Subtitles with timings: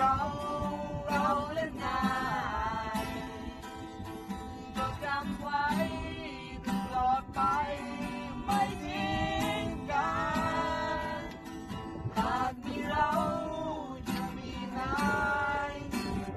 [0.00, 0.18] เรา
[1.06, 2.00] เราและนา
[3.02, 3.06] ย
[4.76, 5.66] จดจำไว้
[6.66, 7.40] ตลอดไป
[8.44, 9.18] ไม่ทิ้
[9.64, 10.12] งกั
[11.16, 11.20] น
[12.16, 13.10] หากมีเรา
[14.08, 14.94] จะมีนา
[15.70, 15.72] ย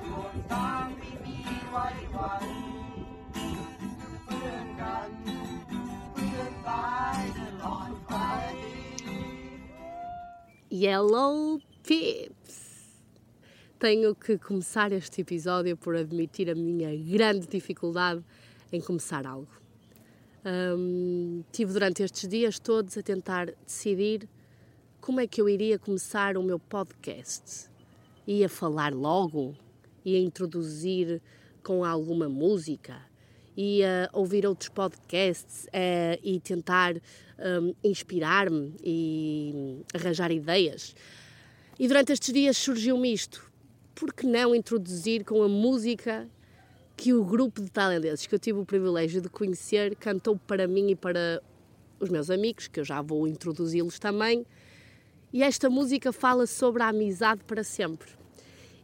[0.02, 1.38] ดวงทางที่มี
[1.70, 2.48] ไว้วัน
[4.26, 5.12] เพื่อนกัน
[6.14, 8.14] เพื่อนตายตลอดไป
[10.84, 11.43] Yellow Pips!
[13.84, 18.24] Tenho que começar este episódio por admitir a minha grande dificuldade
[18.72, 19.52] em começar algo.
[20.46, 24.30] Hum, tive durante estes dias todos a tentar decidir
[25.02, 27.70] como é que eu iria começar o meu podcast.
[28.26, 29.54] Ia falar logo?
[30.06, 31.22] Ia introduzir
[31.62, 33.02] com alguma música?
[33.58, 40.96] Ia ouvir outros podcasts eh, e tentar hum, inspirar-me e arranjar ideias?
[41.78, 43.52] E durante estes dias surgiu-me isto.
[43.96, 46.28] Por que não introduzir com a música
[46.96, 50.92] que o grupo de tailandeses que eu tive o privilégio de conhecer cantou para mim
[50.92, 51.42] e para
[52.00, 54.46] os meus amigos, que eu já vou introduzi-los também.
[55.32, 58.10] E esta música fala sobre a amizade para sempre.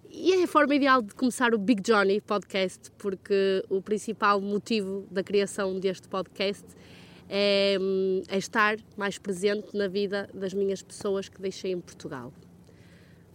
[0.09, 5.05] E é a forma ideal de começar o Big Johnny podcast, porque o principal motivo
[5.11, 6.65] da criação deste podcast
[7.29, 12.33] é, hum, é estar mais presente na vida das minhas pessoas que deixei em Portugal.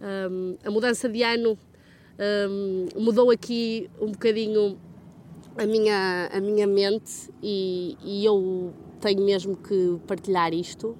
[0.05, 1.57] Um, a mudança de ano
[2.47, 4.77] um, mudou aqui um bocadinho
[5.57, 10.95] a minha, a minha mente e, e eu tenho mesmo que partilhar isto.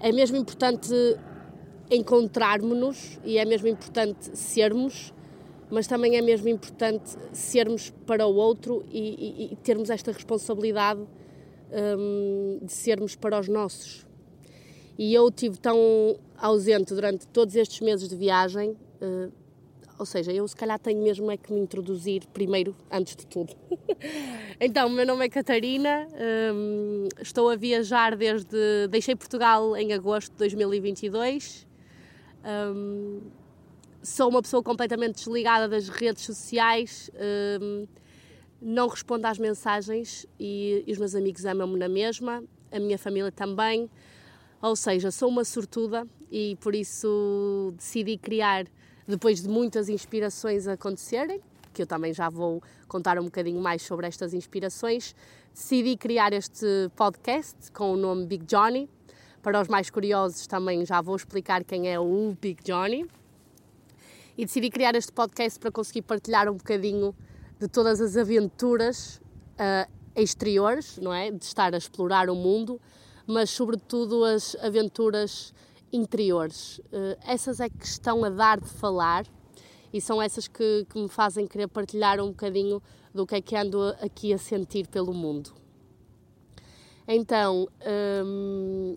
[0.00, 0.92] É mesmo importante
[1.88, 5.14] encontrarmos-nos e é mesmo importante sermos,
[5.70, 11.00] mas também é mesmo importante sermos para o outro e, e, e termos esta responsabilidade
[11.70, 14.09] um, de sermos para os nossos.
[15.00, 15.78] E eu tive tão
[16.36, 19.32] ausente durante todos estes meses de viagem, uh,
[19.98, 23.56] ou seja, eu se calhar tenho mesmo é que me introduzir primeiro, antes de tudo.
[24.60, 26.06] então, meu nome é Catarina,
[26.54, 28.88] um, estou a viajar desde.
[28.90, 31.66] Deixei Portugal em agosto de 2022.
[32.74, 33.22] Um,
[34.02, 37.10] sou uma pessoa completamente desligada das redes sociais,
[37.58, 37.86] um,
[38.60, 43.32] não respondo às mensagens e, e os meus amigos amam-me na mesma, a minha família
[43.32, 43.88] também.
[44.62, 48.66] Ou seja, sou uma sortuda e por isso decidi criar,
[49.06, 51.40] depois de muitas inspirações acontecerem,
[51.72, 55.14] que eu também já vou contar um bocadinho mais sobre estas inspirações,
[55.54, 58.88] decidi criar este podcast com o nome Big Johnny.
[59.42, 63.06] Para os mais curiosos, também já vou explicar quem é o Big Johnny.
[64.36, 67.14] E decidi criar este podcast para conseguir partilhar um bocadinho
[67.58, 69.20] de todas as aventuras
[69.56, 71.30] uh, exteriores, não é?
[71.30, 72.80] De estar a explorar o mundo,
[73.30, 75.54] mas sobretudo as aventuras
[75.92, 76.78] interiores.
[76.78, 79.26] Uh, essas é que estão a dar de falar
[79.92, 82.82] e são essas que, que, me fazem querer partilhar um bocadinho
[83.12, 85.52] do que é que ando aqui a sentir pelo mundo.
[87.08, 87.68] Então,
[88.24, 88.96] hum,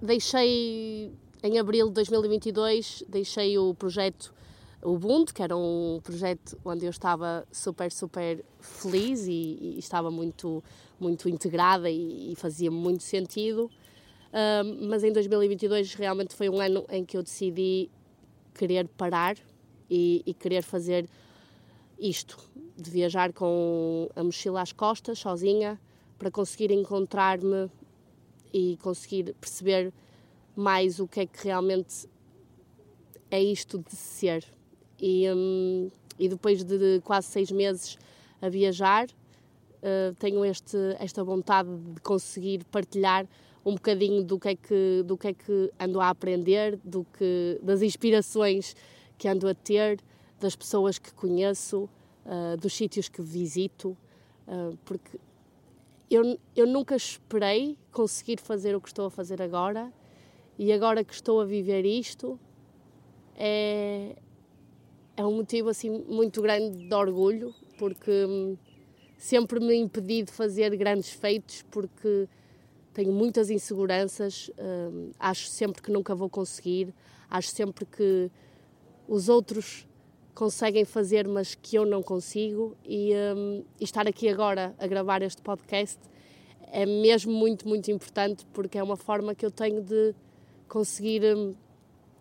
[0.00, 1.12] deixei
[1.42, 4.34] em abril de 2022, deixei o projeto
[4.82, 10.62] Ubuntu, que era um projeto onde eu estava super, super feliz e, e estava muito,
[10.98, 13.70] muito integrada e, e fazia muito sentido.
[14.32, 17.88] Um, mas em 2022 realmente foi um ano em que eu decidi
[18.54, 19.36] querer parar
[19.88, 21.08] e, e querer fazer
[21.98, 22.38] isto,
[22.76, 25.80] de viajar com a mochila às costas, sozinha,
[26.18, 27.70] para conseguir encontrar-me
[28.52, 29.92] e conseguir perceber
[30.54, 32.08] mais o que é que realmente
[33.30, 34.44] é isto de ser.
[35.00, 37.98] E, hum, e depois de quase seis meses
[38.40, 39.08] a viajar,
[39.86, 43.26] uh, tenho este, esta vontade de conseguir partilhar
[43.64, 47.58] um bocadinho do que é que, do que, é que ando a aprender, do que,
[47.62, 48.74] das inspirações
[49.16, 50.00] que ando a ter,
[50.40, 51.88] das pessoas que conheço,
[52.24, 53.96] uh, dos sítios que visito,
[54.46, 55.18] uh, porque
[56.10, 59.92] eu, eu nunca esperei conseguir fazer o que estou a fazer agora
[60.58, 62.38] e agora que estou a viver isto
[63.34, 64.16] é,
[65.16, 68.56] é um motivo assim muito grande de orgulho porque hum,
[69.16, 72.28] sempre me impedi de fazer grandes feitos porque
[72.92, 76.94] tenho muitas inseguranças, hum, acho sempre que nunca vou conseguir,
[77.28, 78.30] acho sempre que
[79.06, 79.86] os outros
[80.34, 82.76] conseguem fazer, mas que eu não consigo.
[82.84, 85.98] E, um, e, estar aqui agora a gravar este podcast
[86.70, 90.14] é mesmo muito, muito importante porque é uma forma que eu tenho de
[90.68, 91.54] conseguir um,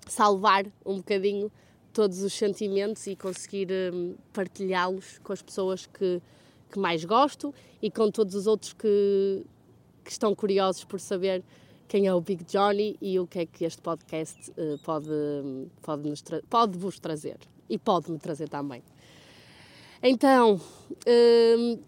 [0.08, 1.52] salvar um bocadinho
[1.92, 3.70] todos os sentimentos e conseguir
[4.34, 6.22] partilhá-los com as pessoas que,
[6.72, 9.44] que mais gosto e com todos os outros que,
[10.04, 11.44] que estão curiosos por saber
[11.88, 15.10] quem é o Big Johnny e o que é que este podcast uh, pode,
[15.82, 17.38] pode, nos pode vos trazer
[17.70, 18.84] e pode-me trazer também.
[20.02, 21.80] Então, uh,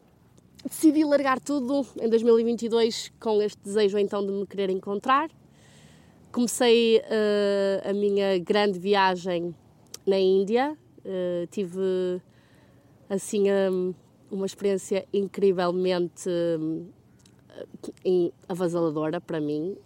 [0.64, 5.30] decidi largar tudo em 2022 com este desejo então de me querer encontrar.
[6.32, 9.56] Comecei uh, a minha grande viagem
[10.06, 12.22] na Índia, uh, tive
[13.10, 13.94] assim um,
[14.32, 16.30] uma experiência incrivelmente
[18.06, 19.78] um, avassaladora para mim.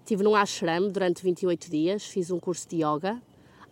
[0.00, 3.20] Estive num ashram durante 28 dias, fiz um curso de yoga,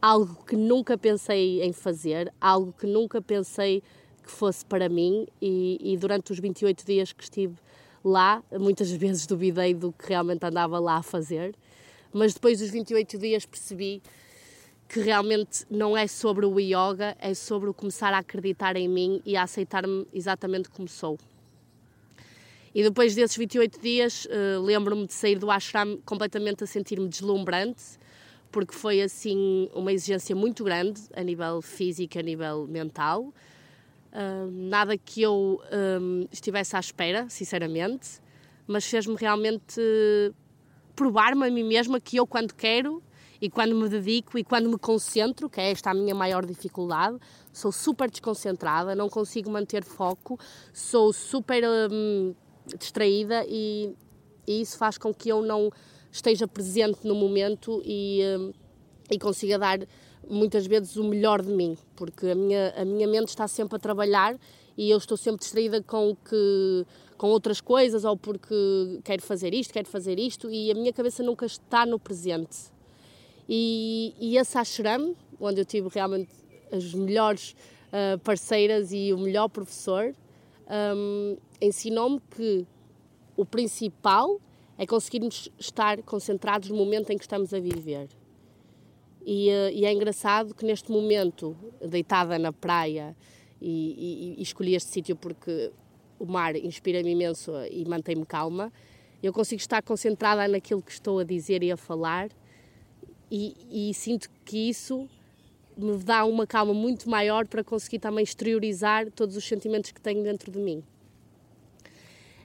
[0.01, 3.83] algo que nunca pensei em fazer, algo que nunca pensei
[4.23, 7.57] que fosse para mim e, e durante os 28 dias que estive
[8.05, 11.55] lá, muitas vezes duvidei do que realmente andava lá a fazer,
[12.13, 14.03] mas depois dos 28 dias percebi
[14.89, 19.21] que realmente não é sobre o yoga, é sobre o começar a acreditar em mim
[19.25, 21.19] e a aceitar-me exatamente como sou.
[22.75, 27.99] E depois desses 28 dias, uh, lembro-me de sair do ashram completamente a sentir-me deslumbrante,
[28.53, 33.33] porque foi assim uma exigência muito grande a nível físico, a nível mental
[34.51, 35.61] nada que eu
[36.33, 38.21] estivesse à espera, sinceramente,
[38.67, 39.81] mas fez-me realmente
[40.95, 43.03] provar-me a mim mesma que eu, quando quero
[43.41, 47.19] e quando me dedico e quando me concentro, que é esta a minha maior dificuldade,
[47.53, 50.39] sou super desconcentrada, não consigo manter foco,
[50.73, 52.35] sou super um,
[52.79, 53.95] distraída e,
[54.47, 55.71] e, isso faz com que eu não
[56.11, 58.53] esteja presente no momento e, um,
[59.11, 59.81] e consiga dar
[60.29, 63.79] muitas vezes o melhor de mim, porque a minha, a minha mente está sempre a
[63.79, 64.37] trabalhar
[64.77, 66.87] e eu estou sempre distraída com que
[67.17, 71.23] com outras coisas ou porque quero fazer isto, quero fazer isto e a minha cabeça
[71.23, 72.76] nunca está no presente.
[73.49, 74.59] E, e esse
[75.41, 76.31] onde eu tive realmente
[76.73, 77.55] as melhores
[77.89, 80.15] uh, parceiras e o melhor professor,
[80.97, 82.67] um, ensinou-me que
[83.37, 84.41] o principal
[84.79, 88.09] é conseguirmos estar concentrados no momento em que estamos a viver.
[89.25, 93.17] E, eh, e, é engraçado que neste momento, deitada na praia,
[93.61, 95.73] e, e, e escolhi este sítio porque
[96.19, 98.73] o mar inspira-me imenso e mantém-me calma,
[99.23, 102.29] eu consigo estar concentrada naquilo que estou a dizer e a falar,
[103.31, 105.09] e, sinto que isso
[105.77, 110.23] me dá uma calma muito maior para conseguir também exteriorizar todos os sentimentos que tenho
[110.23, 110.83] dentro de mim.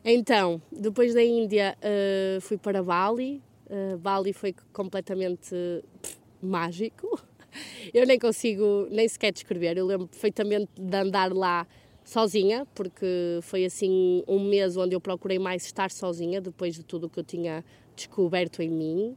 [0.03, 3.41] Então, depois da Índia, uh, fui para Bali.
[3.67, 5.55] Uh, Bali foi completamente.
[6.01, 7.21] Pff, mágico.
[7.93, 9.77] Eu nem consigo nem sequer descrever.
[9.77, 11.67] Eu lembro perfeitamente de andar lá
[12.03, 17.05] sozinha, porque foi assim um mês onde eu procurei mais estar sozinha depois de tudo
[17.05, 17.63] o que eu tinha
[17.95, 19.15] descoberto em mim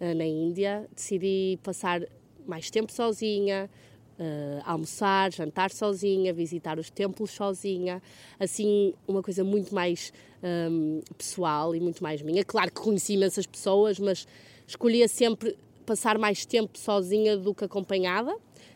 [0.00, 0.88] na Índia.
[0.94, 2.02] Decidi passar
[2.46, 3.70] mais tempo sozinha,
[4.18, 8.02] uh, almoçar, jantar sozinha, visitar os templos sozinha,
[8.38, 10.12] assim, uma coisa muito mais
[10.42, 12.44] um, ehm, pessoal e muito mais minha.
[12.44, 14.26] Claro que conheci imensas pessoas, mas
[14.66, 15.56] escolhia sempre
[15.86, 18.34] passar mais tempo sozinha do que acompanhada.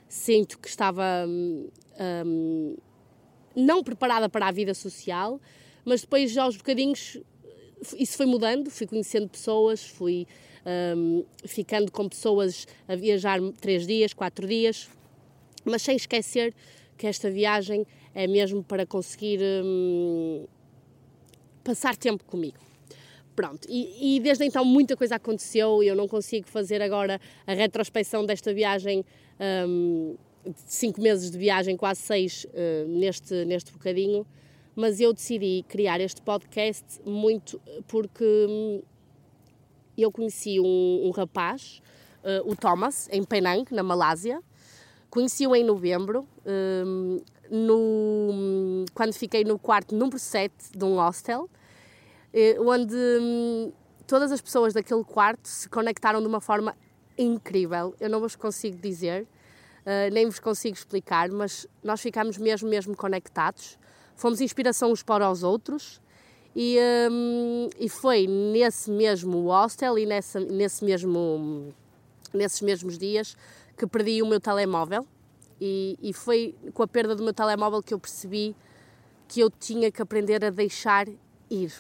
[0.09, 2.77] Sinto que estava hum,
[3.55, 5.41] não preparada para a vida social,
[5.85, 7.19] mas depois, aos bocadinhos,
[7.99, 8.71] isso foi mudando.
[8.71, 10.27] Fui conhecendo pessoas, fui
[10.97, 14.89] hum, ficando com pessoas a viajar três dias, quatro dias,
[15.65, 16.55] mas sem esquecer
[16.97, 20.47] que esta viagem é mesmo para conseguir hum,
[21.63, 22.59] passar tempo comigo.
[23.35, 27.53] Pronto, e, e, desde então muita coisa aconteceu e eu não consigo fazer agora a
[27.53, 29.05] retrospecção desta viagem,
[29.69, 30.15] um,
[30.55, 34.25] cinco meses de viagem, quase seis uh, neste, neste bocadinho,
[34.77, 38.25] mas eu decidi criar este podcast muito porque
[39.97, 41.83] hum, eu conheci um, um rapaz,
[42.23, 44.41] uh, o Thomas, em Penang, na Malásia,
[45.11, 47.21] conheci-o em novembro, um,
[47.51, 51.49] no, quando fiquei no quarto número 7 de um hostel,
[52.33, 53.73] eh, onde hum,
[54.07, 56.75] todas as pessoas daquele quarto se conectaram de uma forma
[57.17, 57.95] incrível.
[58.01, 62.97] Eu não vos consigo dizer, uh, nem vos consigo explicar, mas nós ficámos mesmo, mesmo
[62.97, 63.79] conectados.
[64.17, 66.01] Fomos inspiração uns para os outros
[66.55, 66.79] e,
[67.11, 71.73] um, e foi nesse mesmo hostel e nessa, nesse mesmo,
[72.33, 73.37] nesses mesmos dias
[73.77, 75.07] que perdi o meu telemóvel.
[75.61, 78.55] E, e foi com a perda do meu telemóvel que eu percebi
[79.29, 81.07] que eu tinha que aprender a deixar
[81.51, 81.73] ir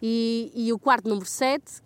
[0.00, 1.82] e, e o quarto número 7,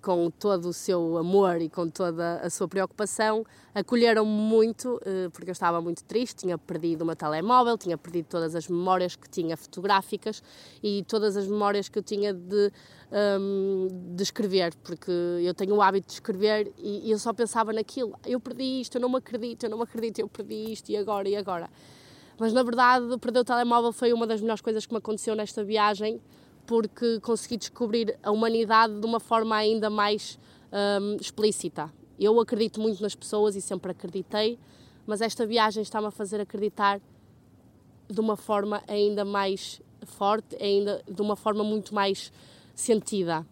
[0.00, 5.50] com todo o seu amor e com toda a sua preocupação, acolheram-me muito, eh, porque
[5.50, 9.56] eu estava muito triste, tinha perdido meu telemóvel, tinha perdido todas as memórias que tinha
[9.56, 10.42] fotográficas
[10.82, 12.72] e todas as memórias que eu tinha de,
[13.40, 17.72] um, de escrever, porque eu tenho o hábito de escrever e, e eu só pensava
[17.72, 20.90] naquilo, eu perdi isto, eu não me acredito, eu não me acredito, eu perdi isto
[20.90, 21.68] e agora, e agora.
[22.38, 25.62] Mas na verdade, perder o telemóvel foi uma das melhores coisas que me aconteceu nesta
[25.62, 26.20] viagem,
[26.70, 30.38] porque consegui descobrir a humanidade de uma forma ainda mais
[31.02, 31.92] um, explícita.
[32.16, 34.56] Eu acredito muito nas pessoas e sempre acreditei,
[35.04, 37.00] mas esta viagem está-me a fazer acreditar
[38.08, 42.32] de uma forma ainda mais forte, ainda de uma forma muito mais
[42.72, 43.44] sentida.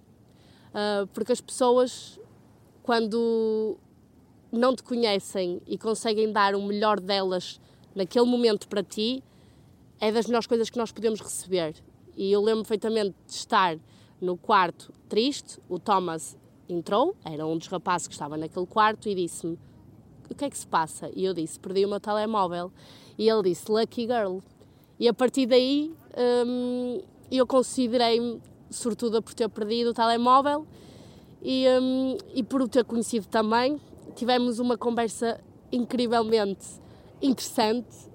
[0.69, 2.21] Uh, porque as pessoas,
[2.85, 3.77] quando
[4.53, 7.61] não te conhecem e conseguem dar o melhor delas
[7.97, 9.25] naquele momento para ti,
[10.01, 11.75] é das melhores coisas que nós podemos receber.
[12.19, 13.79] E eu lembro perfeitamente de estar
[14.21, 16.37] no quarto triste, o Thomas
[16.69, 19.57] entrou, era um dos rapazes que estava naquele quarto e disse-me
[20.29, 21.09] o que é que se passa?
[21.15, 22.73] E eu disse, perdi o meu telemóvel.
[23.17, 24.39] E ele disse, lucky girl.
[24.99, 25.95] E a partir daí
[26.45, 30.67] hum, eu considerei-me sortuda por ter perdido o telemóvel
[31.41, 33.81] e, hum, e por o ter conhecido também.
[34.17, 36.67] Tivemos uma conversa incrivelmente
[37.23, 38.11] interessante,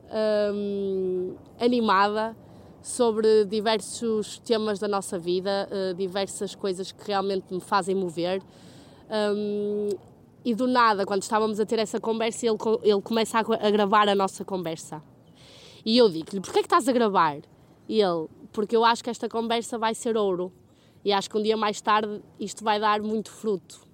[0.54, 2.36] hum, animada,
[2.84, 8.44] sobre diversos temas da nossa vida, uh, diversas coisas que realmente me fazem mover.
[9.10, 9.90] Um,
[10.44, 14.10] e do nada, quando estávamos a ter essa conversa, ele, ele começa a, a gravar
[14.10, 15.02] a nossa conversa.
[15.86, 17.40] E eu digo-lhe: Porquê é que estás a gravar?
[17.88, 20.52] E ele: Porque eu acho que esta conversa vai ser ouro.
[21.06, 23.88] E acho que um dia mais tarde isto vai dar muito fruto.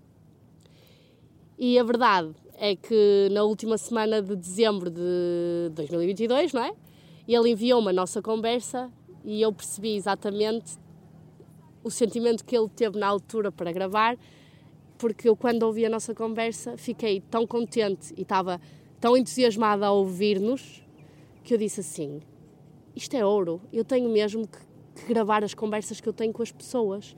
[1.57, 6.73] E a verdade é que na última semana de dezembro de 2022, não é?
[7.31, 8.91] Ele enviou-me a nossa conversa
[9.23, 10.79] e eu percebi exatamente
[11.83, 14.17] o sentimento que ele teve na altura para gravar,
[14.97, 18.59] porque eu, quando ouvi a nossa conversa, fiquei tão contente e estava
[18.99, 20.83] tão entusiasmada a ouvir-nos
[21.43, 22.19] que eu disse assim:
[22.95, 24.57] Isto é ouro, eu tenho mesmo que,
[24.95, 27.15] que gravar as conversas que eu tenho com as pessoas.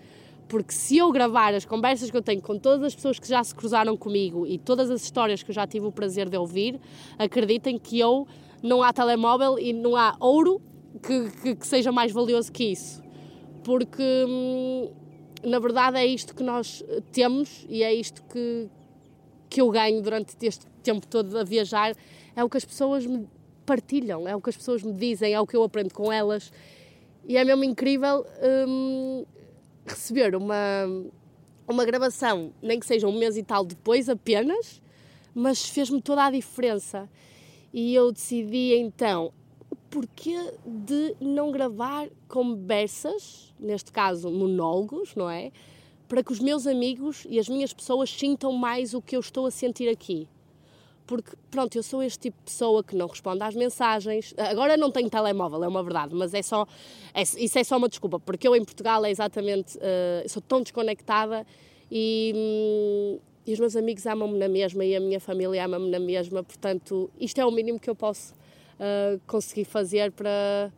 [0.50, 3.42] Porque se eu gravar as conversas que eu tenho com todas as pessoas que já
[3.42, 6.78] se cruzaram comigo e todas as histórias que eu já tive o prazer de ouvir,
[7.18, 8.28] acreditem que eu
[8.62, 10.62] não há telemóvel e não há ouro
[11.02, 13.02] que, que, que seja mais valioso que isso.
[13.64, 14.92] Porque, hum,
[15.44, 18.70] na verdade, é isto que nós temos e é isto que,
[19.50, 21.96] que eu ganho durante este tempo todo a viajar.
[22.36, 23.28] É o que as pessoas me
[23.66, 26.52] partilham, é o que as pessoas me dizem, é o que eu aprendo com elas.
[27.28, 28.26] E é mesmo incrível
[28.68, 29.26] hum,
[29.86, 30.58] receber uma,
[31.68, 34.82] uma gravação, nem que seja um mês e tal depois apenas,
[35.34, 37.10] mas fez-me toda a diferença.
[37.74, 39.32] E eu decidi então
[39.70, 45.52] o porquê de não gravar conversas, neste caso monólogos, não é?
[46.08, 49.46] Para que os meus amigos e as minhas pessoas sintam mais o que eu estou
[49.46, 50.28] a sentir aqui.
[51.08, 54.34] Porque, pronto, eu sou este tipo de pessoa que não responde às mensagens.
[54.38, 56.66] Agora não tenho telemóvel, é uma verdade, mas é só.
[57.14, 59.78] É, isso é só uma desculpa, porque eu em Portugal é exatamente.
[59.78, 61.46] Uh, sou tão desconectada
[61.92, 62.34] e.
[62.36, 66.44] Hum, e os meus amigos amam-me na mesma e a minha família ama-me na mesma,
[66.44, 70.72] portanto, isto é o mínimo que eu posso uh, conseguir fazer para,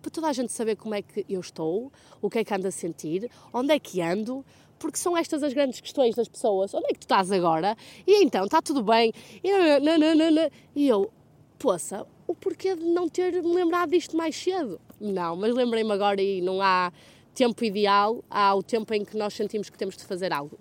[0.00, 2.66] para toda a gente saber como é que eu estou, o que é que ando
[2.66, 4.44] a sentir, onde é que ando,
[4.78, 6.72] porque são estas as grandes questões das pessoas.
[6.74, 7.76] Onde é que tu estás agora?
[8.06, 9.12] E então, está tudo bem?
[9.42, 10.50] E, nananana.
[10.74, 11.10] e eu,
[11.58, 14.80] poça, o porquê de não ter me lembrado disto mais cedo?
[15.00, 16.92] Não, mas lembrei-me agora e não há
[17.34, 20.58] tempo ideal, há o tempo em que nós sentimos que temos de fazer algo.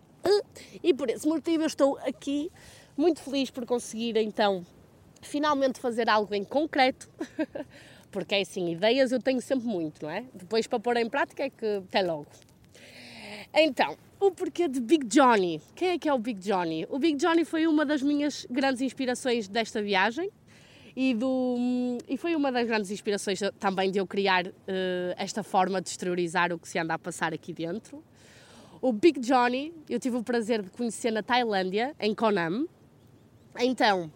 [0.83, 2.51] E por esse motivo eu estou aqui
[2.97, 4.65] muito feliz por conseguir então
[5.21, 7.09] finalmente fazer algo em concreto.
[8.11, 10.23] Porque é assim, ideias eu tenho sempre muito, não é?
[10.33, 12.27] Depois para pôr em prática é que até logo.
[13.53, 15.61] Então, o porquê de Big Johnny?
[15.75, 16.85] Quem é que é o Big Johnny?
[16.89, 20.31] O Big Johnny foi uma das minhas grandes inspirações desta viagem
[20.95, 21.57] e, do,
[22.07, 24.53] e foi uma das grandes inspirações também de eu criar uh,
[25.17, 28.01] esta forma de exteriorizar o que se anda a passar aqui dentro.
[28.81, 32.67] O Big Johnny, eu tive o prazer de conhecer na Tailândia, em Konam.
[33.57, 34.11] Então,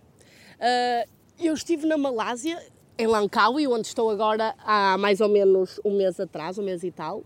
[0.59, 2.61] uh, eu estive na Malásia,
[2.97, 6.91] em Langkawi, onde estou agora há mais ou menos um mês atrás, um mês e
[6.91, 7.23] tal.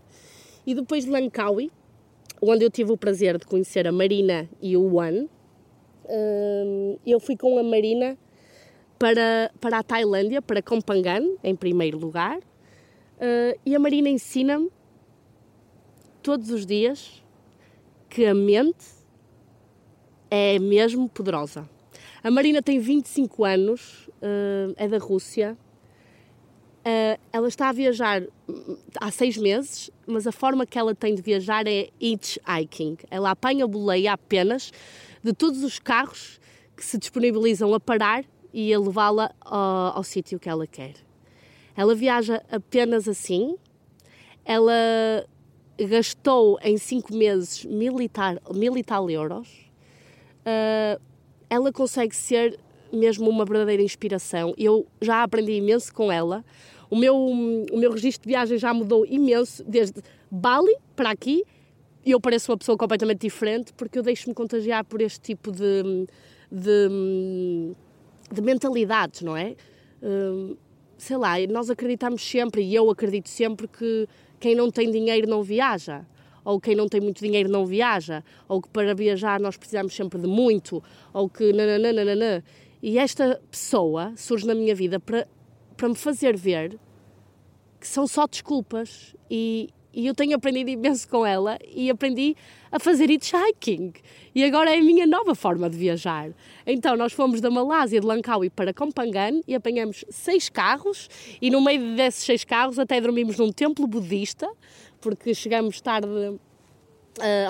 [0.64, 1.72] E depois de Langkawi,
[2.40, 5.28] onde eu tive o prazer de conhecer a Marina e o One,
[6.04, 8.16] uh, eu fui com a Marina
[8.96, 12.38] para, para a Tailândia, para Kompangan, em primeiro lugar.
[12.38, 14.70] Uh, e a Marina ensina-me
[16.22, 17.23] todos os dias
[18.14, 18.86] que a mente
[20.30, 21.68] é mesmo poderosa.
[22.22, 25.58] A Marina tem 25 anos, uh, é da Rússia.
[26.86, 31.16] Uh, ela está a viajar hum, há seis meses, mas a forma que ela tem
[31.16, 32.98] de viajar é hitchhiking.
[33.10, 34.70] Ela apanha boleia apenas
[35.20, 36.38] de todos os carros
[36.76, 40.94] que se disponibilizam a parar e a levá-la ao, ao sítio que ela quer.
[41.76, 43.56] Ela viaja apenas assim.
[44.44, 45.26] Ela
[45.78, 49.48] gastou em 5 meses mil e, tal, mil e tal euros,
[50.40, 51.00] uh,
[51.50, 52.58] ela consegue ser
[52.92, 54.54] mesmo uma verdadeira inspiração.
[54.56, 56.44] Eu já aprendi imenso com ela.
[56.90, 60.00] o meu, o meu registro de viagem já mudou imenso, desde
[60.30, 61.44] Bali para aqui,
[62.04, 66.06] eu pareço uma pessoa completamente diferente porque eu deixo-me contagiar por este tipo de,
[66.50, 67.74] de,
[68.30, 69.56] de mentalidades, não é?
[70.02, 70.56] Uh,
[70.98, 74.08] sei lá, nós acreditamos sempre, e eu acredito sempre, que
[74.44, 76.04] quem não tem dinheiro não viaja
[76.44, 80.20] ou quem não tem muito dinheiro não viaja, ou que para viajar nós precisamos sempre
[80.20, 82.44] de muito, ou que nananana.
[82.82, 85.26] E esta pessoa surge na minha vida para,
[85.74, 86.78] para me fazer ver
[87.80, 92.36] que são só desculpas e, e eu tenho aprendido imenso com ela e aprendi
[92.70, 93.92] a fazer hitchhiking.
[94.34, 96.30] E agora é a minha nova forma de viajar.
[96.66, 101.08] Então, nós fomos da Malásia, de Langkawi, para Kompangan e apanhamos seis carros
[101.40, 104.50] e no meio desses seis carros até dormimos num templo budista
[105.04, 106.40] porque chegamos tarde uh,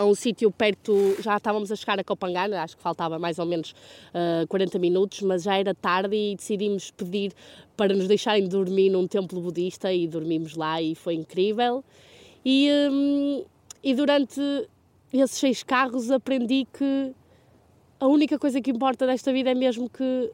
[0.00, 3.46] a um sítio perto, já estávamos a chegar a Copangana, acho que faltava mais ou
[3.46, 3.70] menos
[4.12, 7.32] uh, eh, 40 minutos, mas já era tarde e decidimos pedir
[7.76, 11.84] para nos deixarem dormir num templo budista e dormimos lá e foi incrível.
[12.44, 13.44] E, um,
[13.82, 14.40] e durante
[15.12, 17.12] esses seis carros aprendi que
[17.98, 20.30] a única coisa que importa desta vida é mesmo que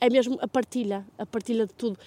[0.00, 1.98] é mesmo a partilha, a partilha de tudo.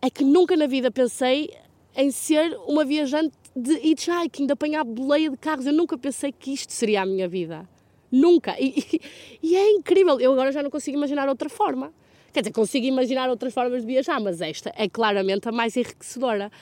[0.00, 1.50] É que nunca na vida pensei
[1.96, 5.66] em ser uma viajante de hitchhiking, de apanhar boleia de carros.
[5.66, 7.68] Eu nunca pensei que isto seria a minha vida.
[8.10, 8.56] Nunca.
[8.58, 9.00] E, e,
[9.42, 10.20] e, é incrível.
[10.20, 11.92] Eu agora já não consigo imaginar outra forma.
[12.32, 16.52] Quer dizer, consigo imaginar outras formas de viajar, mas esta é claramente a mais enriquecedora.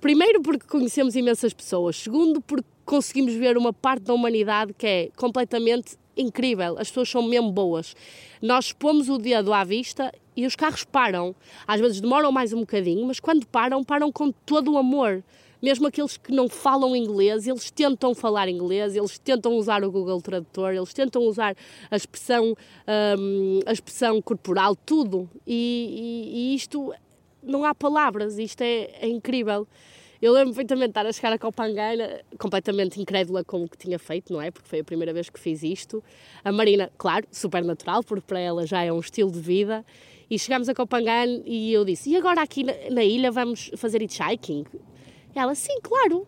[0.00, 1.96] Primeiro, porque conhecemos imensas pessoas.
[1.96, 6.76] Segundo, porque conseguimos ver uma parte da humanidade que é completamente incrível.
[6.78, 7.94] As pessoas são mesmo boas.
[8.40, 11.34] Nós pomos o dedo à vista e os carros param.
[11.66, 15.22] Às vezes demoram mais um bocadinho, mas quando param, param com todo o amor
[15.60, 20.20] mesmo aqueles que não falam inglês, eles tentam falar inglês, eles tentam usar o Google
[20.20, 21.56] Tradutor, eles tentam usar
[21.90, 22.54] a expressão,
[23.18, 25.28] um, a expressão corporal, tudo.
[25.46, 26.92] E, e, e, isto,
[27.48, 29.66] não há palavras, isto é, é incrível.
[30.20, 33.98] Eu lembro perfeitamente de estar a chegar a Copangana, completamente incrédula com o que tinha
[34.00, 34.50] feito, não é?
[34.50, 36.02] Porque foi a primeira vez que fiz isto.
[36.44, 39.84] A Marina, claro, super natural, porque para ela já é um estilo de vida.
[40.28, 44.02] E chegámos a Copangana e eu disse: E agora aqui na, na ilha vamos fazer
[44.02, 44.64] hitchhiking?
[45.34, 46.26] Ela, sim, claro.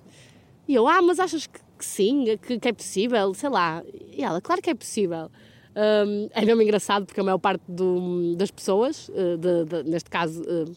[0.68, 3.34] E eu, ah, mas achas que, que sim, que, que, é possível?
[3.34, 3.82] Sei lá.
[4.12, 5.30] E ela, claro que é possível.
[5.74, 10.08] Um, é mesmo engraçado porque a maior parte do, das pessoas, uh, de, de, neste
[10.08, 10.72] caso uh,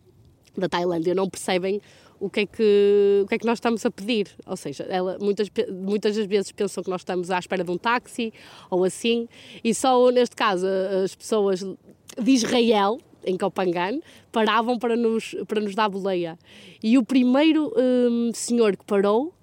[0.57, 1.81] da Tailândia, não percebem
[2.19, 4.29] o que, é que, o que é que nós estamos a pedir.
[4.45, 7.77] Ou seja, ela, muitas, muitas das vezes pensam que nós estamos à espera de um
[7.77, 8.31] táxi
[8.69, 9.27] ou assim,
[9.63, 10.65] e só neste caso
[11.03, 13.99] as pessoas de Israel, em Copangan,
[14.31, 16.37] paravam para nos, para nos dar boleia.
[16.81, 19.33] E o primeiro um, senhor que parou,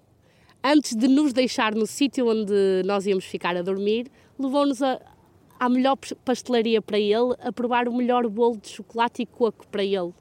[0.64, 4.06] antes de nos deixar no sítio onde nós íamos ficar a dormir,
[4.38, 9.66] levou-nos à melhor pastelaria para ele, a provar o melhor bolo de chocolate e coco
[9.68, 10.12] para ele.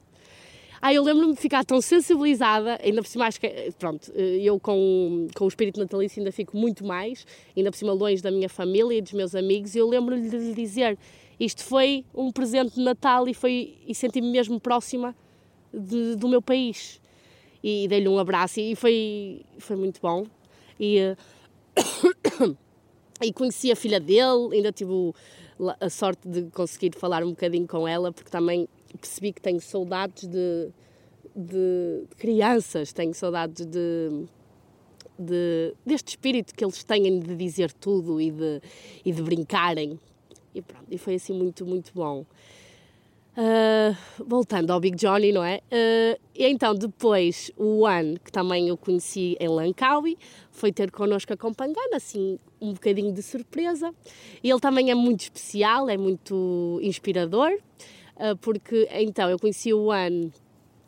[0.82, 5.28] Ah, eu lembro-me de ficar tão sensibilizada, ainda por cima acho que, pronto, eu com,
[5.36, 8.98] com o espírito natalício ainda fico muito mais, ainda por cima longe da minha família
[8.98, 10.98] e dos meus amigos, e eu lembro-lhe de lhe dizer,
[11.38, 15.14] isto foi um presente de Natal e, foi, e senti-me mesmo próxima
[15.74, 17.02] de, do meu país.
[17.62, 20.26] E dei-lhe um abraço e foi, foi muito bom.
[20.80, 22.56] E, uh,
[23.22, 25.14] e conheci a filha dele, ainda tive
[25.80, 30.28] a sorte de conseguir falar um bocadinho com ela, porque também percebi que tenho saudades
[30.28, 30.70] de,
[31.36, 34.26] de, de crianças, tenho saudades de,
[35.18, 38.62] de, deste espírito que eles têm de dizer tudo e de,
[39.06, 40.00] e de brincarem.
[40.54, 42.26] E pronto, e foi assim muito, muito bom.
[43.38, 45.62] Uh, voltando ao Big Johnny, não é?
[45.72, 50.18] Uh, e então, depois, o One, que também eu conheci em Langkawi,
[50.52, 53.94] foi ter connosco a Compangana, assim, um bocadinho de surpresa.
[54.44, 57.52] E ele também é muito especial, é muito inspirador,
[58.42, 60.32] porque então eu conheci o One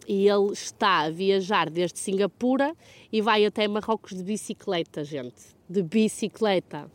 [0.08, 2.76] e ele está a viajar desde Singapura
[3.12, 5.42] e vai até Marrocos de bicicleta, gente.
[5.70, 6.92] De bicicleta.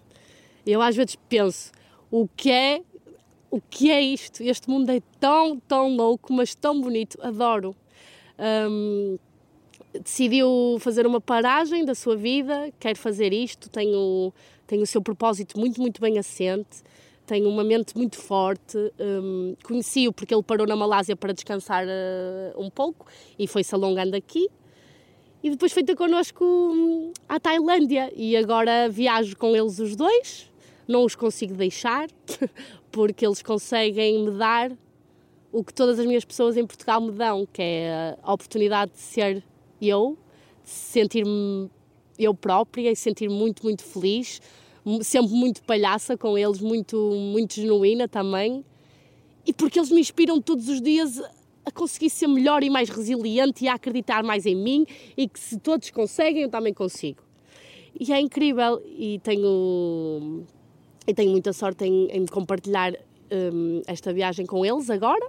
[0.66, 1.72] Eu às vezes penso,
[2.10, 2.82] o que é
[3.50, 4.42] o que é isto?
[4.42, 7.74] Este mundo é tão, tão louco, mas tão bonito, adoro.
[8.38, 9.18] Um,
[10.02, 14.32] decidiu fazer uma paragem da sua vida, quer fazer isto, tem o,
[14.66, 16.82] tem o seu propósito muito, muito bem assente,
[17.26, 18.76] tem uma mente muito forte.
[18.98, 23.06] Um, Conheci-o porque ele parou na Malásia para descansar uh, um pouco
[23.38, 24.48] e foi-se alongando aqui.
[25.42, 30.50] E depois foi ter connosco hum, à Tailândia e agora viajo com eles os dois
[30.86, 32.08] não os consigo deixar,
[32.90, 34.72] porque eles conseguem me dar
[35.52, 39.00] o que todas as minhas pessoas em Portugal me dão, que é a oportunidade de
[39.00, 39.42] ser
[39.80, 40.16] eu,
[40.62, 41.70] de sentir-me
[42.18, 44.40] eu própria e sentir muito, muito feliz,
[45.02, 48.64] sempre muito palhaça com eles, muito, muito genuína também,
[49.44, 51.20] e porque eles me inspiram todos os dias
[51.64, 55.38] a conseguir ser melhor e mais resiliente e a acreditar mais em mim e que
[55.38, 57.22] se todos conseguem, eu também consigo.
[57.98, 60.44] E é incrível e tenho,
[61.06, 65.26] e tenho muita sorte em, em compartilhar um, esta viagem com eles agora.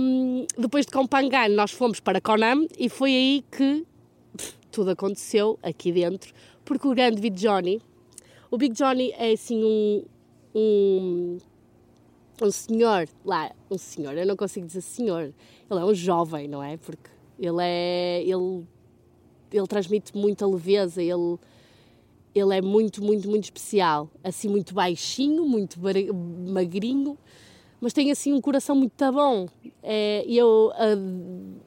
[0.00, 3.86] Um, depois de Compangan, nós fomos para Konam e foi aí que
[4.36, 6.32] pff, tudo aconteceu aqui dentro,
[6.64, 7.80] porque o grande Johnny,
[8.50, 10.04] o Big Johnny é assim um,
[10.54, 11.38] um
[12.42, 15.34] um senhor lá, um senhor, eu não consigo dizer senhor,
[15.70, 16.76] ele é um jovem, não é?
[16.76, 18.66] Porque ele é, ele,
[19.52, 21.38] ele transmite muita leveza, ele,
[22.34, 25.78] ele é muito, muito, muito especial, assim muito baixinho, muito
[26.48, 27.18] magrinho,
[27.80, 29.46] mas tem assim um coração muito bom.
[29.82, 30.70] É, eu,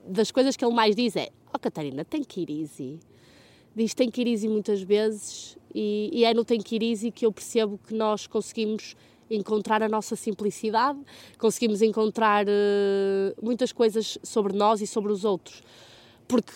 [0.08, 3.00] das coisas que ele mais diz é, oh Catarina, tem que ir easy.
[3.76, 6.78] Diz que easy muitas vezes e, e é no tem que
[7.12, 8.96] que eu percebo que nós conseguimos
[9.30, 11.00] encontrar a nossa simplicidade,
[11.40, 15.64] conseguimos encontrar uh, muitas coisas sobre nós e sobre os outros.
[16.28, 16.54] Porque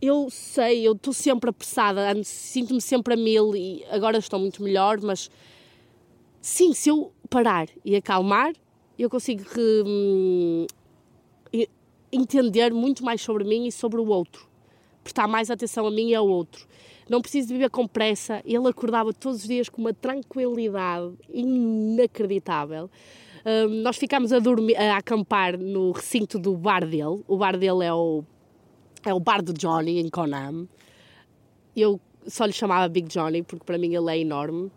[0.00, 5.00] eu sei, eu estou sempre apressada, sinto-me sempre a mil e agora estou muito melhor,
[5.00, 5.30] mas
[6.40, 8.52] sim, se eu parar e acalmar,
[8.98, 9.44] eu consigo
[9.86, 10.66] hum,
[12.12, 14.49] entender muito mais sobre mim e sobre o outro.
[15.02, 16.66] Prestar mais atenção a mim e ao outro
[17.10, 18.40] não preciso de viver com pressa.
[18.44, 22.88] Ele acordava todos os dias com uma tranquilidade inacreditável.
[23.44, 27.24] Um, nós ficámos a, dormir, a acampar no recinto do bar dele.
[27.26, 28.22] O bar dele é o,
[29.04, 30.68] é o bar do Johnny, em Konam.
[31.74, 34.70] Eu só lhe chamava Big Johnny, porque para mim ele é enorme.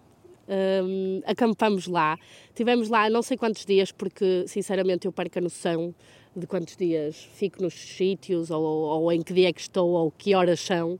[0.49, 2.17] Um, acampamos lá.
[2.55, 5.93] Tivemos lá não sei quantos dias, porque sinceramente eu perco a noção
[6.35, 10.11] de quantos dias fico nos sítios, ou, ou, em que dia é que estou, ou
[10.11, 10.99] que horas são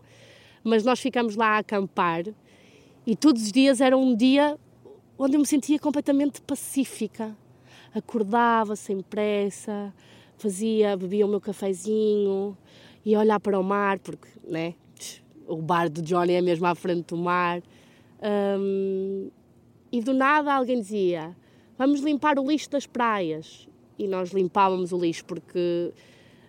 [0.64, 2.24] mas nós ficamos lá a acampar
[3.06, 4.58] e todos os dias era um dia
[5.18, 7.36] onde eu me sentia completamente pacífica.
[7.94, 9.94] Acordava sem pressa,
[10.38, 12.58] fazia, bebia o meu cafezinho,
[13.06, 14.74] ia olhar para o mar, porque né,
[15.46, 17.62] o bar do Johnny é mesmo à frente do mar.
[18.58, 19.30] Um,
[19.92, 21.36] e do nada alguém dizia:
[21.78, 23.68] Vamos limpar o lixo das praias.
[23.98, 25.92] E nós limpávamos o lixo porque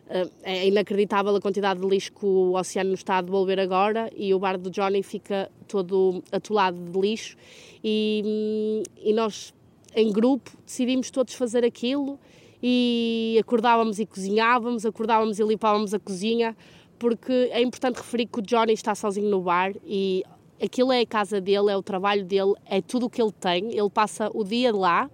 [0.04, 4.10] Uh, é inacreditável a quantidade de lixo que o oceano nos está a devolver agora
[4.14, 7.38] e o bar do Johnny fica todo atolado de lixo.
[7.82, 9.54] E, e nós
[9.96, 12.18] em grupo decidimos todos fazer aquilo
[12.62, 16.54] e acordávamos e cozinhávamos, acordávamos e limpávamos a cozinha
[16.98, 20.22] porque é importante referir que o Johnny está sozinho no bar e
[20.62, 23.76] aquilo é a casa dele, é o trabalho dele, é tudo o que ele tem,
[23.76, 25.10] ele passa o dia lá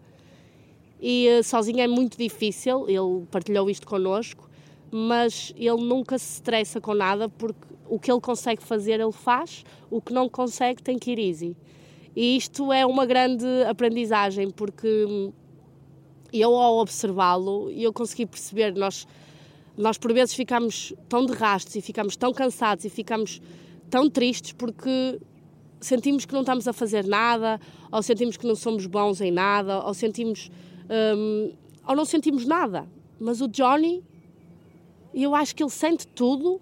[1.00, 4.50] e uh, sozinho é muito difícil, ele partilhou isto connosco
[4.90, 9.64] mas ele nunca se estressa com nada porque o que ele consegue fazer ele faz,
[9.90, 11.56] o que não consegue tem que ir easy.
[12.14, 15.06] E isto é uma grande aprendizagem porque
[16.32, 19.06] eu ao observá-lo eu consegui perceber nós
[19.76, 23.40] nós por vezes ficamos tão de rastros e ficamos tão cansados e ficamos
[23.88, 25.20] tão tristes porque
[25.80, 27.60] sentimos que não estamos a fazer nada
[27.90, 30.50] ou sentimos que não somos bons em nada ou sentimos
[31.16, 31.52] um,
[31.86, 32.86] ou não sentimos nada
[33.20, 34.02] mas o Johnny
[35.12, 36.60] e eu acho que ele sente tudo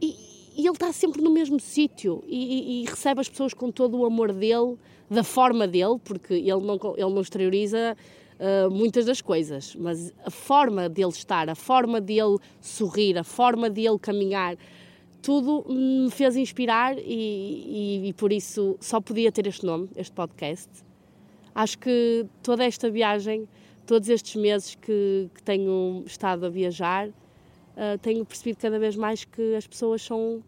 [0.00, 0.14] e,
[0.56, 3.98] e ele está sempre no mesmo sítio e, e, e, recebe as pessoas com todo
[3.98, 4.76] o amor dele,
[5.10, 7.96] da forma dele, porque ele não, ele não exterioriza
[8.38, 13.68] uh, muitas das coisas, mas a forma dele estar, a forma dele sorrir, a forma
[13.68, 14.56] dele caminhar,
[15.20, 20.87] tudo me fez inspirar e, e por isso só podia ter este nome, este podcast.
[21.54, 23.48] Acho que toda esta viagem,
[23.86, 29.24] todos estes meses que, que tenho estado a viajar, uh, tenho percebido cada vez mais
[29.24, 30.42] que as pessoas são,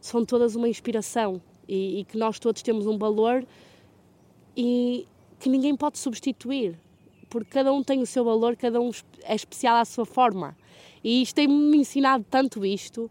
[0.00, 3.44] são todas uma inspiração e, e que nós todos temos um valor
[4.56, 5.06] e
[5.38, 6.78] que ninguém pode substituir,
[7.28, 8.90] porque cada um tem o seu valor, cada um
[9.24, 10.56] é especial à sua forma.
[11.04, 13.10] E isto tem-me ensinado tanto isto,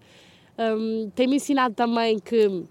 [0.58, 2.64] um, tem-me ensinado também que,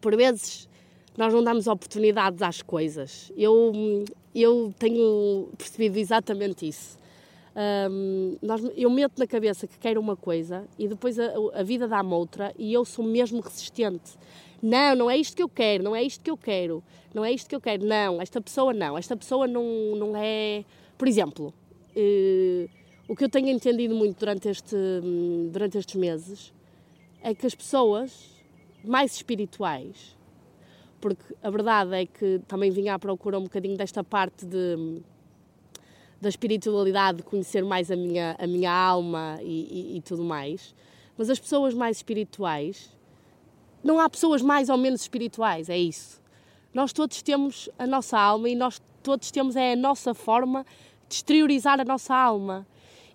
[0.00, 0.68] por vezes,
[1.16, 3.32] nós não damos oportunidades às coisas.
[3.36, 3.72] Eu,
[4.34, 6.98] eu tenho percebido exatamente isso.
[7.90, 11.88] Um, nós, eu meto na cabeça que quero uma coisa e depois a, a vida
[11.88, 14.12] dá-me outra e eu sou mesmo resistente.
[14.62, 16.82] Não, não é isto que eu quero, não é isto que eu quero,
[17.14, 19.64] não é isto que eu quero, não, esta pessoa não, esta pessoa não,
[19.96, 20.64] não é.
[20.96, 21.52] Por exemplo,
[21.96, 22.70] uh,
[23.08, 24.76] o que eu tenho entendido muito durante, este,
[25.50, 26.52] durante estes meses
[27.22, 28.30] é que as pessoas
[28.84, 30.16] mais espirituais,
[31.00, 35.00] porque a verdade é que também vim à procura um bocadinho desta parte de
[36.20, 40.74] da espiritualidade, de conhecer mais a minha, a minha alma e, e, e tudo mais.
[41.16, 42.90] Mas as pessoas mais espirituais,
[43.82, 46.20] não há pessoas mais ou menos espirituais, é isso.
[46.74, 50.64] Nós todos temos a nossa alma e nós todos temos é a nossa forma
[51.08, 52.66] de exteriorizar a nossa alma.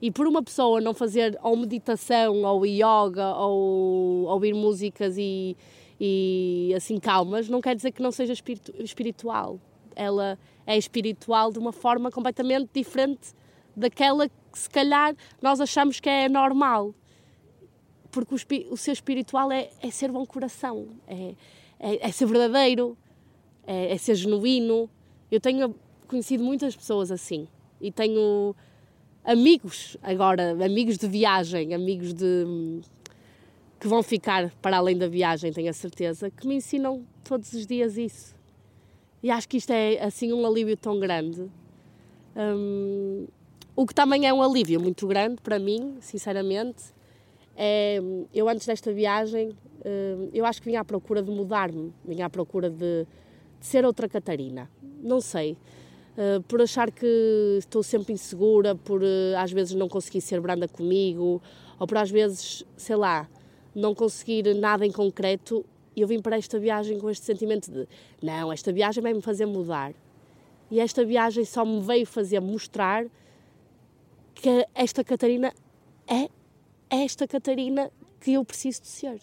[0.01, 5.55] E por uma pessoa não fazer ou meditação, ou yoga, ou ouvir músicas e,
[5.99, 9.59] e assim calmas, não quer dizer que não seja espiritu espiritual.
[9.95, 13.33] Ela é espiritual de uma forma completamente diferente
[13.75, 16.93] daquela que se calhar nós achamos que é normal.
[18.11, 21.33] Porque o, o ser espiritual é, é ser bom coração, é,
[21.79, 22.97] é, é ser verdadeiro,
[23.65, 24.89] é, é ser genuíno.
[25.31, 25.75] Eu tenho
[26.07, 27.47] conhecido muitas pessoas assim
[27.81, 28.55] e tenho
[29.23, 32.45] amigos agora, amigos de viagem, amigos de
[33.85, 37.67] que vão ficar para além da viagem, tenho a certeza, que me ensinam todos os
[37.67, 38.33] dias isso.
[39.21, 41.45] E acho que isto é assim um alívio tão grande.
[42.35, 43.27] Um,
[43.75, 46.85] o que também é um alívio muito grande para mim, sinceramente,
[47.55, 48.01] é
[48.33, 49.49] eu antes desta viagem,
[49.85, 53.05] hum, eu acho que vinha à procura de mudar-me, vinha à procura de,
[53.59, 54.67] de ser outra Catarina.
[54.99, 55.55] Não sei.
[56.17, 57.05] Uh, por achar que
[57.59, 61.39] estou sempre insegura, por uh, às vezes não conseguir ser branda comigo,
[61.77, 63.29] ou por às vezes, sei lá,
[63.75, 67.87] não conseguir nada em concreto, eu vim para esta viagem com este sentimento de
[68.21, 69.93] não, esta viagem vai me fazer mudar.
[70.71, 73.05] E esta viagem só me veio fazer mostrar
[74.33, 75.53] que esta Catarina
[76.07, 76.29] é
[76.89, 79.21] esta Catarina que eu preciso de ser.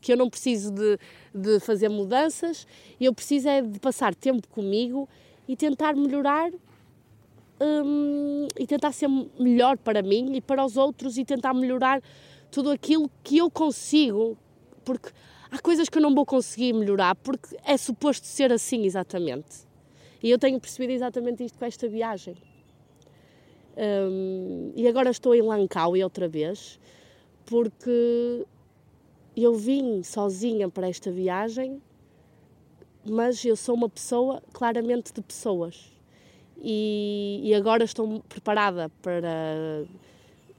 [0.00, 0.98] Que eu não preciso de,
[1.34, 2.66] de fazer mudanças,
[3.00, 5.08] eu preciso é de passar tempo comigo
[5.48, 6.50] e tentar melhorar
[7.60, 12.02] hum, e tentar ser melhor para mim e para os outros e tentar melhorar
[12.54, 14.38] tudo aquilo que eu consigo,
[14.84, 15.10] porque
[15.50, 19.66] há coisas que eu não vou conseguir melhorar, porque é suposto ser assim exatamente.
[20.22, 22.36] E eu tenho percebido exatamente isto com esta viagem.
[23.76, 26.78] Um, e agora estou em Langkawi outra vez,
[27.44, 28.46] porque
[29.36, 31.82] eu vim sozinha para esta viagem
[33.06, 35.92] mas eu sou uma pessoa claramente de pessoas.
[36.56, 39.84] E, e agora estou preparada para.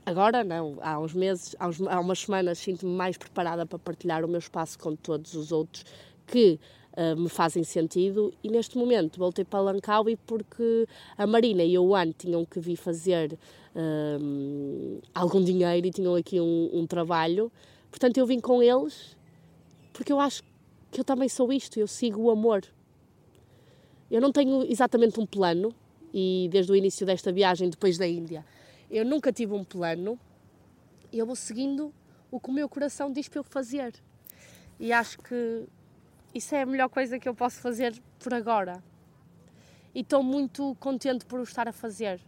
[0.06, 4.24] Agora não, há uns meses, há, uns, há umas semanas sinto-me mais preparada para partilhar
[4.24, 5.84] o meu espaço com todos os outros
[6.28, 6.60] que
[6.96, 8.32] uh, me fazem sentido.
[8.44, 10.88] E neste momento voltei para Lancaui porque
[11.18, 13.34] a Marina e o Juan tinham que vir fazer
[13.76, 17.52] uh, algum dinheiro e tinham aqui um, um trabalho.
[17.90, 19.18] Portanto, eu vim com eles
[19.92, 20.44] porque eu acho
[20.92, 22.64] que eu também sou isto, eu sigo o amor.
[24.12, 25.74] Eu não tenho exatamente um plano,
[26.14, 28.46] e desde o início desta viagem, depois da Índia,
[28.90, 30.20] eu nunca tive um plano,
[31.12, 31.94] e eu vou seguindo
[32.32, 33.94] o que o meu coração diz para eu fazer.
[34.80, 35.66] E acho que
[36.34, 38.84] isso é a melhor coisa que eu posso fazer por agora.
[39.94, 42.20] E estou muito contente por o estar a fazer,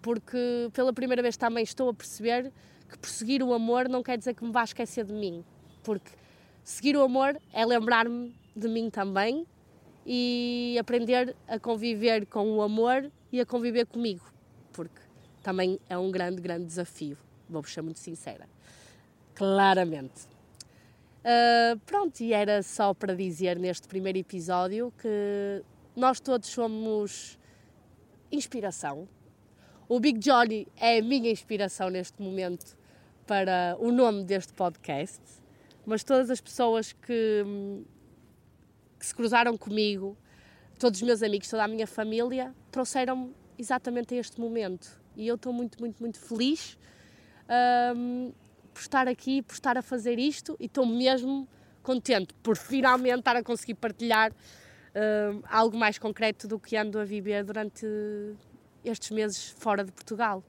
[0.00, 2.52] porque pela primeira vez também estou a perceber
[2.88, 5.44] que perseguir o amor não quer dizer que me vá esquecer de mim,
[5.82, 6.10] porque
[6.64, 9.44] Seguir o amor é lembrar-me de mim também
[10.06, 14.24] e aprender a conviver com o amor e a conviver comigo,
[14.72, 15.01] porque
[15.42, 17.16] também é um grande, grande desafio,
[17.48, 18.48] vou-vos ser muito sincera.
[19.34, 20.26] Claramente.
[21.24, 25.62] Uh, pronto, e era só para dizer neste primeiro episódio que
[25.94, 27.38] nós todos somos
[28.30, 29.08] inspiração.
[29.88, 32.76] O Big Johnny é a minha inspiração neste momento
[33.26, 35.42] para o nome deste podcast
[35.84, 37.44] mas todas as pessoas que,
[38.98, 40.16] que se cruzaram comigo,
[40.78, 45.01] todos os meus amigos, toda a minha família, trouxeram-me exatamente a este momento.
[45.16, 46.78] E eu estou muito, muito, muito feliz
[47.96, 48.32] um,
[48.72, 51.46] por estar aqui, por estar a fazer isto e estou mesmo
[51.82, 57.04] contente por finalmente estar a conseguir partilhar um, algo mais concreto do que ando a
[57.04, 57.86] viver durante
[58.84, 60.42] estes meses fora de Portugal.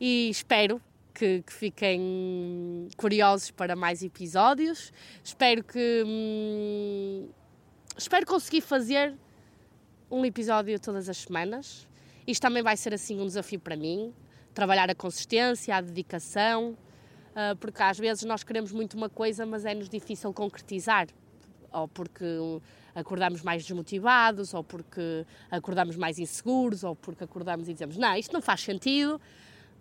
[0.00, 0.80] E espero
[1.14, 4.92] que, que, fiquem curiosos para mais episódios.
[5.22, 6.02] Espero que.
[6.06, 7.28] Hum,
[7.96, 9.14] espero conseguir fazer
[10.10, 11.88] um episódio todas as semanas.
[12.26, 14.12] Isto também vai ser assim um desafio para mim.
[14.54, 16.76] Trabalhar a consistência, a dedicação,
[17.30, 21.08] uh, porque às vezes nós queremos muito uma coisa, mas é-nos difícil concretizar.
[21.72, 22.24] Ou porque
[22.94, 28.32] acordamos mais desmotivados, ou porque acordamos mais inseguros, ou porque acordamos e dizemos: Não, isto
[28.32, 29.20] não faz sentido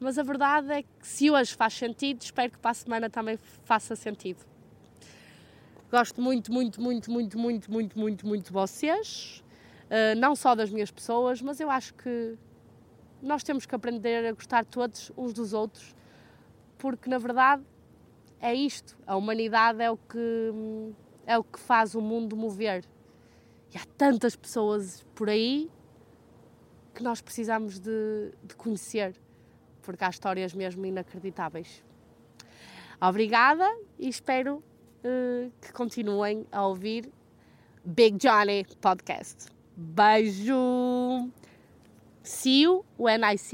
[0.02, 3.38] mas a verdade é que se hoje faz sentido, espero que para a semana também
[3.64, 4.44] faça sentido.
[5.92, 9.44] Gosto muito, muito, muito, muito, muito, muito, muito, muito de vocês,
[9.92, 12.36] uh, não só das minhas pessoas, mas eu acho que
[13.22, 15.96] nós temos que aprender a gostar todos uns dos outros,
[16.80, 17.64] porque na verdade
[18.40, 20.52] é isto, a humanidade é o que
[21.28, 22.84] é o que faz o mundo mover.
[23.74, 25.70] E há tantas pessoas por aí
[26.96, 29.16] que nós precisamos de, de conhecer
[29.82, 31.84] porque há histórias mesmo inacreditáveis.
[33.02, 37.12] Obrigada e espero uh, que continuem a ouvir
[37.84, 39.61] Big Johnny Podcast.
[39.82, 41.32] Beijo!
[42.22, 43.50] See you when I see